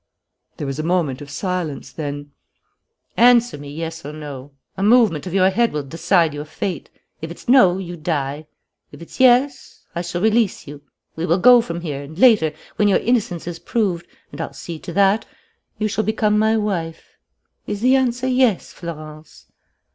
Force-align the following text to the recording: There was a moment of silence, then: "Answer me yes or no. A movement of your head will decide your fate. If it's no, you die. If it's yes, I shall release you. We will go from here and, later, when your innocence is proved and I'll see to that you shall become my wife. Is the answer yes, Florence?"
There 0.57 0.65
was 0.65 0.79
a 0.79 0.83
moment 0.83 1.21
of 1.21 1.29
silence, 1.29 1.91
then: 1.91 2.31
"Answer 3.17 3.55
me 3.59 3.69
yes 3.71 4.03
or 4.03 4.11
no. 4.11 4.51
A 4.75 4.81
movement 4.81 5.27
of 5.27 5.33
your 5.35 5.51
head 5.51 5.71
will 5.71 5.83
decide 5.83 6.33
your 6.33 6.43
fate. 6.45 6.89
If 7.21 7.29
it's 7.29 7.47
no, 7.47 7.77
you 7.77 7.95
die. 7.97 8.47
If 8.91 8.99
it's 9.03 9.19
yes, 9.19 9.85
I 9.93 10.01
shall 10.01 10.23
release 10.23 10.65
you. 10.65 10.81
We 11.15 11.27
will 11.27 11.37
go 11.37 11.61
from 11.61 11.81
here 11.81 12.01
and, 12.01 12.17
later, 12.17 12.51
when 12.77 12.87
your 12.87 12.97
innocence 12.97 13.45
is 13.45 13.59
proved 13.59 14.07
and 14.31 14.41
I'll 14.41 14.53
see 14.53 14.79
to 14.79 14.93
that 14.93 15.27
you 15.77 15.87
shall 15.87 16.03
become 16.03 16.35
my 16.39 16.57
wife. 16.57 17.11
Is 17.67 17.81
the 17.81 17.95
answer 17.95 18.25
yes, 18.27 18.73
Florence?" 18.73 19.51